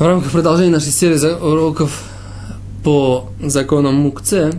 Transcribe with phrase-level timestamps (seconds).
[0.00, 2.04] В рамках продолжения нашей серии уроков
[2.82, 4.50] по законам Мукце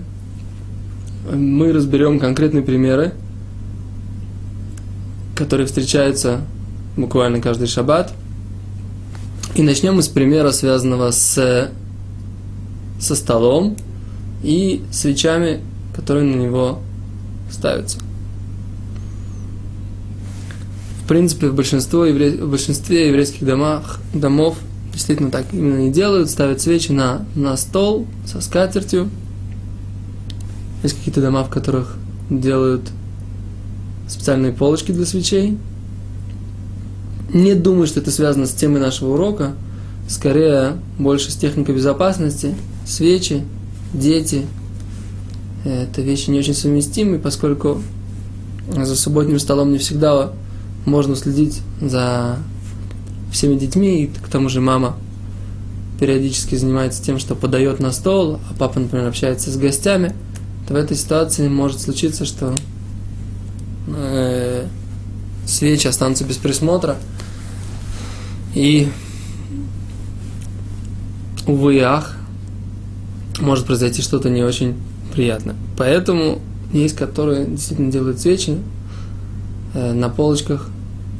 [1.33, 3.13] мы разберем конкретные примеры,
[5.35, 6.41] которые встречаются
[6.95, 8.13] буквально каждый шаббат.
[9.55, 11.71] И начнем мы с примера, связанного с,
[12.99, 13.77] со столом
[14.43, 15.61] и свечами,
[15.95, 16.81] которые на него
[17.49, 17.97] ставятся.
[21.03, 24.55] В принципе, в, большинство в большинстве еврейских домах, домов–
[24.91, 29.09] действительно так именно и делают, ставят свечи на, на стол со скатертью.
[30.83, 31.97] Есть какие-то дома, в которых
[32.29, 32.89] делают
[34.07, 35.57] специальные полочки для свечей.
[37.33, 39.53] Не думаю, что это связано с темой нашего урока.
[40.07, 42.55] Скорее, больше с техникой безопасности.
[42.85, 43.43] Свечи,
[43.93, 44.45] дети.
[45.63, 47.81] Это вещи не очень совместимые, поскольку
[48.69, 50.31] за субботним столом не всегда
[50.85, 52.37] можно следить за
[53.31, 54.95] всеми детьми, и к тому же мама
[55.99, 60.15] периодически занимается тем, что подает на стол, а папа, например, общается с гостями,
[60.67, 62.55] то в этой ситуации может случиться, что
[63.87, 64.65] э,
[65.45, 66.97] свечи останутся без присмотра.
[68.55, 68.89] И,
[71.45, 72.17] увы и ах,
[73.39, 74.75] может произойти что-то не очень
[75.13, 75.55] приятное.
[75.77, 76.39] Поэтому
[76.73, 78.57] есть, которые действительно делают свечи
[79.73, 80.69] э, на полочках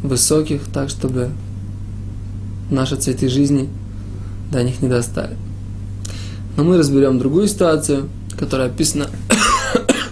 [0.01, 1.29] высоких, так, чтобы
[2.71, 3.69] наши цветы жизни
[4.51, 5.37] до них не достали.
[6.57, 9.07] Но мы разберем другую ситуацию, которая описана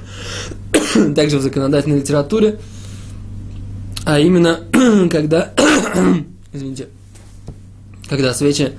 [1.15, 2.59] также в законодательной литературе,
[4.05, 4.59] а именно,
[5.11, 5.53] когда,
[6.53, 6.87] извините,
[8.07, 8.73] когда свечи,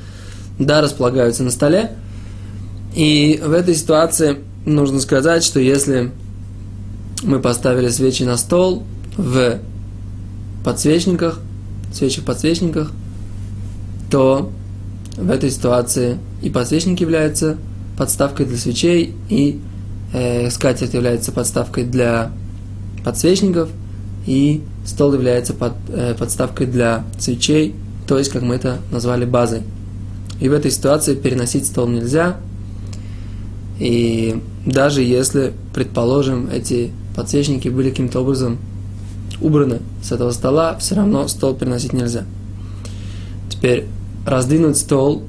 [0.59, 1.92] да, располагаются на столе,
[2.94, 6.11] и в этой ситуации нужно сказать, что если
[7.22, 8.83] мы поставили свечи на стол
[9.17, 9.59] в
[10.65, 11.41] подсвечниках,
[11.93, 12.93] свечи в подсвечниках,
[14.10, 14.50] то
[15.16, 17.56] в этой ситуации и подсвечник является
[17.97, 19.60] подставкой для свечей, и
[20.12, 22.32] э, скатерть является подставкой для
[23.04, 23.69] подсвечников,
[24.26, 27.75] и стол является под, э, подставкой для свечей,
[28.06, 29.62] то есть, как мы это назвали, базой.
[30.41, 32.38] И в этой ситуации переносить стол нельзя,
[33.78, 38.59] и даже если, предположим, эти подсвечники были каким-то образом
[39.41, 42.25] убраны с этого стола, все равно стол переносить нельзя.
[43.49, 43.87] Теперь
[44.31, 45.23] раздвинуть стол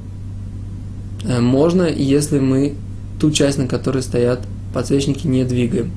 [1.24, 2.74] э, можно, если мы
[3.20, 4.40] ту часть, на которой стоят
[4.72, 5.90] подсвечники, не двигаем.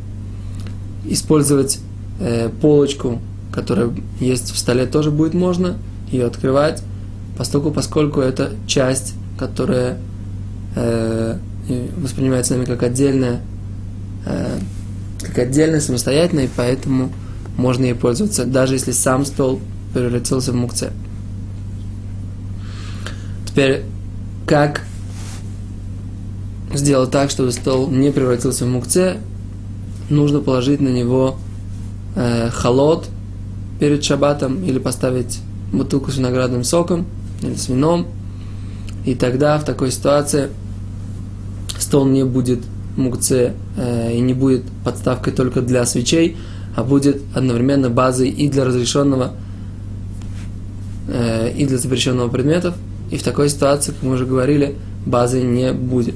[1.06, 1.80] Использовать
[2.20, 3.20] э, полочку,
[3.52, 5.76] которая есть в столе, тоже будет можно,
[6.12, 6.82] ее открывать,
[7.38, 9.98] поскольку, поскольку это часть, которая
[10.76, 11.38] э,
[11.98, 13.42] воспринимается нами как отдельная,
[15.20, 17.12] как отдельная, самостоятельная, и поэтому
[17.58, 19.60] можно ей пользоваться, даже если сам стол
[19.94, 20.92] превратился в мукце.
[23.56, 23.84] Теперь,
[24.46, 24.82] как
[26.74, 29.16] сделать так, чтобы стол не превратился в мукце,
[30.10, 31.38] нужно положить на него
[32.18, 33.08] э, холод
[33.80, 35.40] перед шабатом или поставить
[35.72, 37.06] бутылку с виноградным соком
[37.42, 38.08] или с вином.
[39.06, 40.50] И тогда в такой ситуации
[41.80, 42.60] стол не будет
[42.98, 46.36] мукце э, и не будет подставкой только для свечей,
[46.76, 49.32] а будет одновременно базой и для разрешенного,
[51.08, 52.76] э, и для запрещенного предметов–
[53.12, 56.16] и в такой ситуации, как мы уже говорили, базы не будет.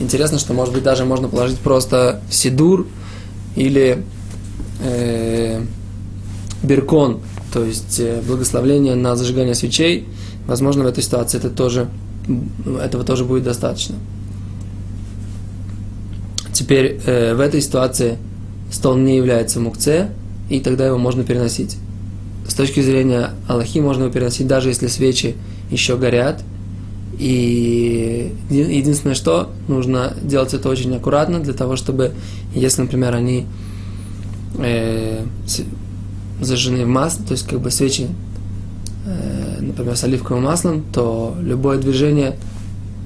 [0.00, 2.86] Интересно, что, может быть, даже можно положить просто сидур
[3.56, 4.04] или
[4.80, 5.60] э,
[6.62, 7.20] биркон,
[7.52, 10.06] то есть э, благословление на зажигание свечей.
[10.46, 11.88] Возможно, в этой ситуации это тоже,
[12.80, 13.96] этого тоже будет достаточно.
[16.52, 18.18] Теперь э, в этой ситуации
[18.70, 20.10] стол не является мукце,
[20.48, 21.76] и тогда его можно переносить
[22.48, 25.36] с точки зрения Аллахи можно его переносить, даже если свечи
[25.70, 26.42] еще горят.
[27.18, 32.12] И единственное, что нужно делать это очень аккуратно, для того, чтобы,
[32.54, 33.46] если, например, они
[34.58, 35.24] э,
[36.40, 38.06] зажжены в масле, то есть как бы свечи,
[39.04, 42.36] э, например, с оливковым маслом, то любое движение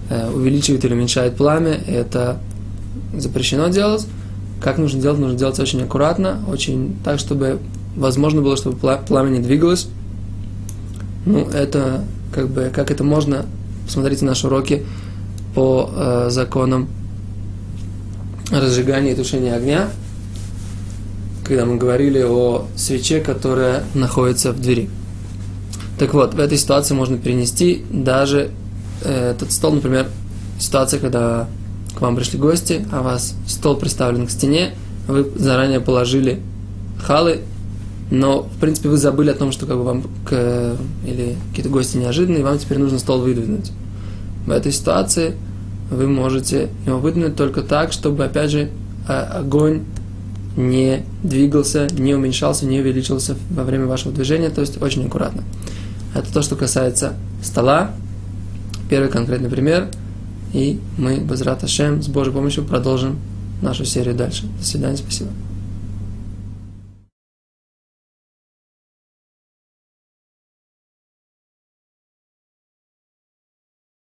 [0.09, 2.39] э, увеличивает или уменьшает пламя, это
[3.17, 4.07] запрещено делать.
[4.61, 5.19] Как нужно делать?
[5.19, 7.59] Нужно делать очень аккуратно, очень так, чтобы
[7.97, 9.89] возможно было, чтобы пламя не двигалось.
[11.25, 13.47] Ну, это как бы, как это можно,
[13.87, 14.85] посмотрите наши уроки
[15.55, 16.89] по э, законам
[18.51, 19.89] разжигания и тушения огня,
[21.45, 24.89] когда мы говорили о свече, которая находится в двери.
[25.99, 28.51] Так вот, в этой ситуации можно перенести даже
[29.03, 30.09] э, этот стол, например,
[30.59, 31.49] ситуация, когда
[31.95, 34.75] к вам пришли гости, а вас стол приставлен к стене,
[35.07, 36.41] вы заранее положили
[37.03, 37.41] халы
[38.13, 40.77] но, в принципе, вы забыли о том, что как бы вам к,
[41.07, 43.73] или какие-то гости неожиданные, вам теперь нужно стол выдвинуть.
[44.45, 45.35] В этой ситуации
[45.91, 48.69] вы можете его выдвинуть только так, чтобы, опять же,
[49.09, 49.85] огонь
[50.59, 55.43] не двигался, не уменьшался, не увеличился во время вашего движения, то есть очень аккуратно.
[56.15, 57.93] Это то, что касается стола.
[58.91, 59.89] Первый конкретный пример.
[60.53, 63.19] И мы, без Раташем, с Божьей помощью продолжим
[63.63, 64.45] нашу серию дальше.
[64.59, 65.31] До свидания, спасибо.